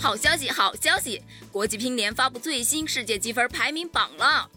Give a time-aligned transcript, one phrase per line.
[0.00, 1.22] 好消息，好消息！
[1.52, 4.48] 国际乒联发布最新世界积分排名榜了。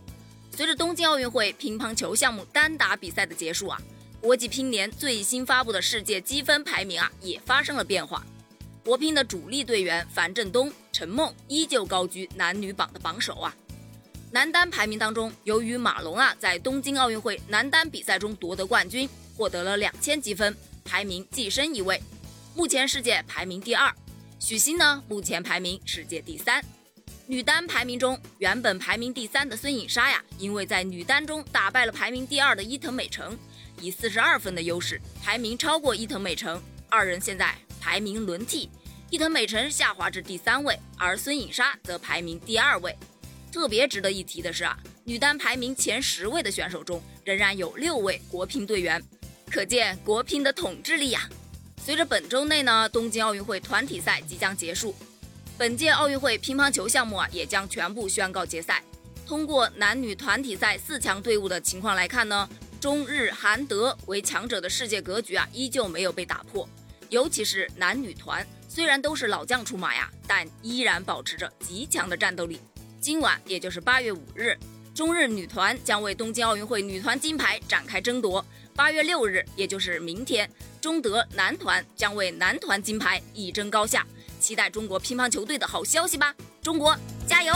[0.56, 3.78] 随着东京奥运会乒乓球项目单打比赛的结束啊，
[4.22, 8.24] 国际乒联最新发布的世界积分排名啊也发生了变化。
[8.86, 13.54] 国乒的主力队员樊振东、陈梦依旧高居男女榜的榜首啊。
[14.32, 20.56] 男单排名当中，由于马龙啊在东京奥运会男单比赛中夺得冠军，获得了两千积分，
[20.86, 22.02] 排名跻身一位，
[22.56, 23.94] 目前世界排名第二。
[24.40, 26.64] 许昕呢，目前排名世界第三。
[27.26, 33.38] 女单排名中，原本排名第三的孙颖莎呀，因为在女单中打败了排名第二的伊藤美诚，
[33.80, 36.62] 以四十二分的优势排名超过伊藤美诚。
[36.90, 38.70] 二人现在排名轮替，
[39.10, 42.96] 伊藤美诚下滑至第三位，而孙颖莎则排名第二位。
[43.52, 49.02] 特别值得一提的是啊，女单排名前十位的选手中，仍然有六位国乒队员，
[49.50, 51.30] 可见国乒的统治力呀。
[51.86, 54.96] 随着本周内呢，东京奥运会团体赛即将结束，
[55.58, 58.82] 本届奥运会乒乓球项目啊也将全部宣告结赛。
[59.28, 62.48] 通过男女团体赛四强队伍的情况来看呢，
[62.80, 66.66] 中日韩德为强者的世界格局啊依旧没有被打破。
[67.10, 72.62] 尤其是男女团，虽然都是老将出马呀，但依然保持着极强的战斗力。
[73.02, 74.58] 今晚也就是八月五日，
[74.96, 78.44] 中日女团将为东京奥运会女团金牌展开争夺。
[78.74, 80.50] 八月六日，也就是明天。
[80.84, 84.06] 中德男团将为男团金牌一争高下，
[84.38, 86.36] 期待中国乒乓球队的好消息吧！
[86.62, 86.94] 中国
[87.26, 87.54] 加油！